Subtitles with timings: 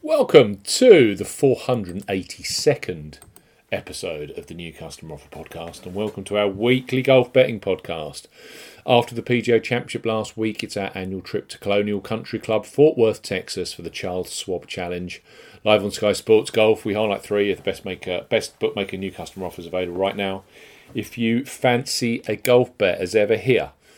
[0.00, 3.18] Welcome to the 482nd
[3.72, 8.26] episode of the New Customer Offer Podcast, and welcome to our weekly golf betting podcast.
[8.86, 12.96] After the PGA Championship last week, it's our annual trip to Colonial Country Club, Fort
[12.96, 15.20] Worth, Texas, for the Charles Schwab Challenge.
[15.64, 19.10] Live on Sky Sports Golf, we highlight three of the best maker, best bookmaker new
[19.10, 20.44] customer offers available right now.
[20.94, 23.72] If you fancy a golf bet as ever here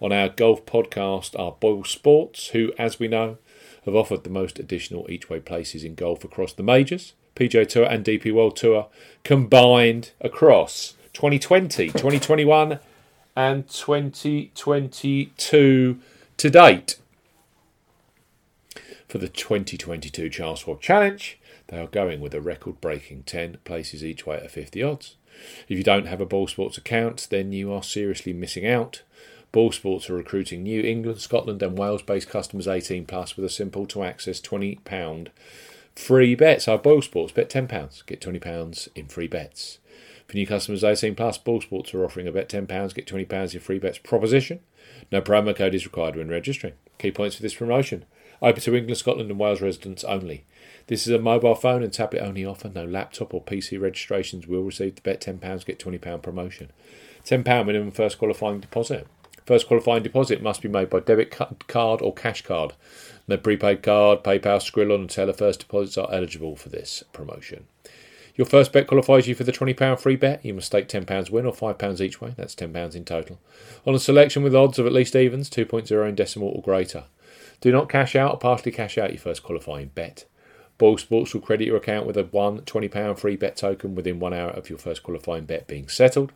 [0.00, 3.38] on our golf podcast are Boyle Sports, who, as we know,
[3.84, 7.84] have offered the most additional each way places in golf across the majors, PGA Tour
[7.84, 8.88] and DP World Tour
[9.24, 12.78] combined across 2020, 2021,
[13.36, 15.98] and 2022
[16.36, 16.98] to date.
[19.08, 24.04] For the 2022 Charles Schwab Challenge, they are going with a record breaking 10 places
[24.04, 25.16] each way at 50 odds.
[25.68, 29.02] If you don't have a Boyle Sports account, then you are seriously missing out.
[29.50, 33.48] Boyle Sports are recruiting New England, Scotland, and Wales based customers 18 plus with a
[33.48, 35.28] simple to access £20
[35.94, 36.62] free bet.
[36.62, 39.78] So, Boyle Sports, bet £10, get £20 in free bets.
[40.26, 43.60] For new customers 18 plus, Boyle Sports are offering a bet £10, get £20 in
[43.60, 44.60] free bets proposition.
[45.10, 46.74] No promo code is required when registering.
[46.98, 48.04] Key points for this promotion
[48.40, 50.44] open to England, Scotland, and Wales residents only.
[50.86, 52.68] This is a mobile phone and tablet only offer.
[52.68, 56.70] No laptop or PC registrations will receive the bet £10, get £20 promotion.
[57.24, 59.06] £10 minimum first qualifying deposit.
[59.48, 61.30] First qualifying deposit must be made by debit
[61.68, 62.74] card or cash card.
[63.26, 67.64] No prepaid card, PayPal, Skrill, and Teller first deposits are eligible for this promotion.
[68.36, 70.44] Your first bet qualifies you for the £20 free bet.
[70.44, 72.34] You must stake £10 win or £5 each way.
[72.36, 73.38] That's £10 in total.
[73.86, 77.04] On a selection with odds of at least evens, 2.0 in decimal or greater.
[77.62, 80.26] Do not cash out or partially cash out your first qualifying bet.
[80.76, 84.34] Boyle Sports will credit your account with a one £20 free bet token within one
[84.34, 86.32] hour of your first qualifying bet being settled.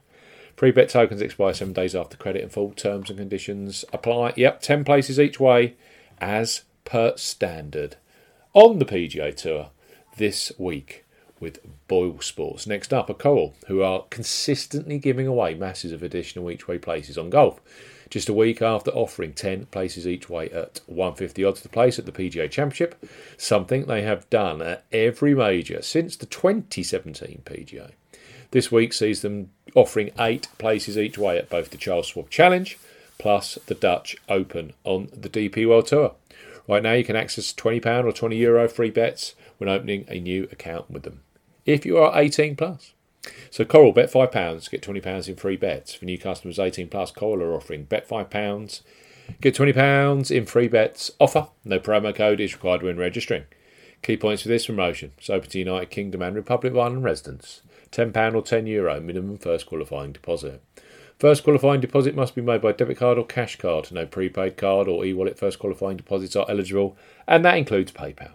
[0.56, 4.34] Free bet tokens expire seven days after credit and full terms and conditions apply.
[4.36, 5.74] Yep, 10 places each way
[6.18, 7.96] as per standard.
[8.52, 9.70] On the PGA Tour
[10.16, 11.04] this week
[11.40, 11.58] with
[11.88, 12.66] Boyle Sports.
[12.66, 17.18] Next up are Coral, who are consistently giving away masses of additional each way places
[17.18, 17.60] on golf.
[18.08, 22.06] Just a week after offering 10 places each way at 150 odds to place at
[22.06, 23.04] the PGA Championship,
[23.36, 27.92] something they have done at every major since the 2017 PGA.
[28.52, 32.78] This week sees them offering eight places each way at both the Charles Schwab Challenge
[33.18, 36.14] plus the Dutch Open on the DP World Tour.
[36.68, 40.44] Right now, you can access £20 or €20 Euro free bets when opening a new
[40.52, 41.22] account with them.
[41.64, 42.92] If you are 18 plus.
[43.50, 45.94] So Coral, bet £5, get £20 in free bets.
[45.94, 48.82] For new customers 18 plus, Coral are offering bet £5,
[49.40, 51.48] get £20 in free bets offer.
[51.64, 53.44] No promo code is required when registering.
[54.02, 55.12] Key points for this promotion.
[55.16, 57.62] It's open to United Kingdom and Republic of Ireland residents.
[57.92, 60.62] £10 or €10 Euro minimum first qualifying deposit.
[61.18, 63.92] First qualifying deposit must be made by debit card or cash card.
[63.92, 66.96] No prepaid card or e wallet first qualifying deposits are eligible,
[67.28, 68.32] and that includes PayPal.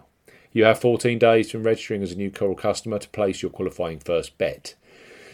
[0.52, 3.98] You have 14 days from registering as a new Coral customer to place your qualifying
[3.98, 4.74] first bet.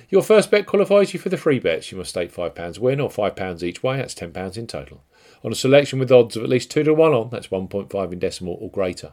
[0.08, 1.92] Your first bet qualifies you for the free bets.
[1.92, 5.04] You must stake £5 win or £5 each way, that's £10 in total.
[5.44, 8.18] On a selection with odds of at least 2 to 1 on, that's 1.5 in
[8.18, 9.12] decimal or greater.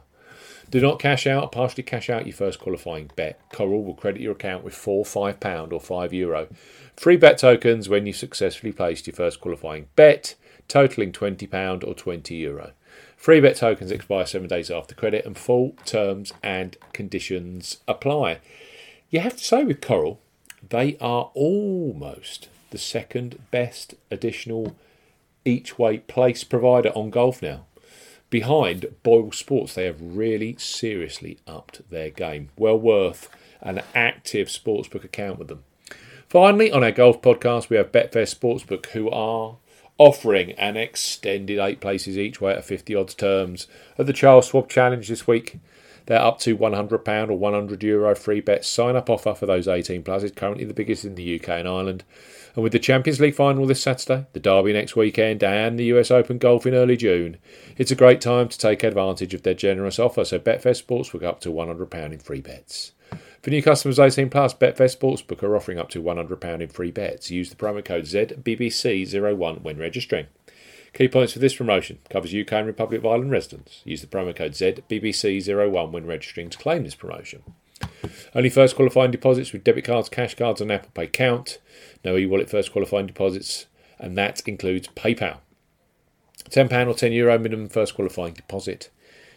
[0.72, 3.38] Do not cash out partially cash out your first qualifying bet.
[3.52, 6.48] Coral will credit your account with four £5 or €5 Euro
[6.96, 10.34] free bet tokens when you successfully placed your first qualifying bet,
[10.68, 12.72] totaling £20 or €20 Euro.
[13.18, 18.38] Free bet tokens expire seven days after credit, and full terms and conditions apply.
[19.10, 20.20] You have to say with Coral,
[20.66, 24.74] they are almost the second best additional
[25.44, 27.66] each way place provider on golf now
[28.32, 32.48] behind Boyle Sports, they have really seriously upped their game.
[32.56, 33.28] Well worth
[33.60, 35.62] an active sportsbook account with them.
[36.28, 39.58] Finally, on our golf podcast, we have Betfair Sportsbook, who are
[39.98, 43.66] offering an extended eight places each way at 50 odds terms
[43.98, 45.58] at the Charles Schwab Challenge this week.
[46.06, 46.92] They're up to £100
[47.30, 50.22] or €100 Euro free bet sign up offer for those 18 plus.
[50.22, 52.04] It's currently the biggest in the UK and Ireland.
[52.54, 56.10] And with the Champions League final this Saturday, the Derby next weekend, and the US
[56.10, 57.38] Open Golf in early June,
[57.78, 60.24] it's a great time to take advantage of their generous offer.
[60.24, 62.92] So Betfair Sportsbook up to £100 in free bets.
[63.42, 67.30] For new customers 18 plus, Betfair Sportsbook are offering up to £100 in free bets.
[67.30, 70.26] Use the promo code ZBBC01 when registering.
[70.92, 73.80] Key points for this promotion covers UK and Republic of Ireland residents.
[73.84, 77.42] Use the promo code ZBBC01 when registering to claim this promotion.
[78.34, 81.58] Only first qualifying deposits with debit cards, cash cards, and Apple Pay count.
[82.04, 83.66] No e-wallet first qualifying deposits,
[83.98, 85.38] and that includes PayPal.
[86.50, 88.90] £10 or €10 Euro minimum first qualifying deposit.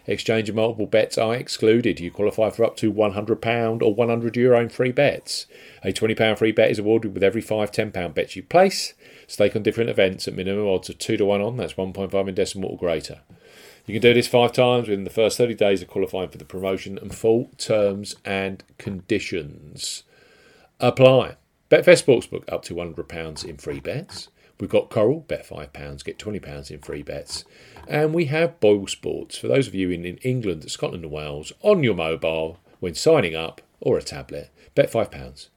[0.07, 1.99] Exchange of multiple bets are excluded.
[1.99, 5.47] You qualify for up to £100 or €100 Euro in free bets.
[5.83, 8.93] A £20 free bet is awarded with every five £10 bets you place.
[9.27, 12.35] Stake on different events at minimum odds of 2 to 1 on, that's 1.5 in
[12.35, 13.21] decimal or greater.
[13.85, 16.45] You can do this five times within the first 30 days of qualifying for the
[16.45, 20.03] promotion, and full terms and conditions
[20.79, 21.35] apply.
[21.69, 24.29] Betfair Sportsbook up to £100 in free bets.
[24.59, 27.43] We've got Coral, bet £5, get £20 in free bets.
[27.87, 31.51] And we have Boyle Sports for those of you in, in England, Scotland, and Wales
[31.61, 34.49] on your mobile when signing up or a tablet.
[34.73, 35.47] Bet £5.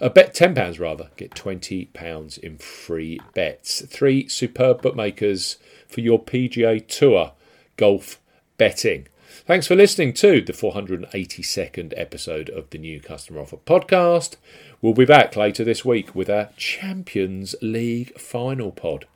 [0.00, 3.82] Uh, bet £10 rather, get £20 in free bets.
[3.86, 5.56] Three superb bookmakers
[5.88, 7.32] for your PGA Tour
[7.76, 8.20] golf
[8.56, 9.08] betting.
[9.46, 14.36] Thanks for listening to the 482nd episode of the New Customer Offer podcast.
[14.80, 19.06] We'll be back later this week with our Champions League final pod.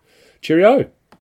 [0.43, 0.91] Cheerio!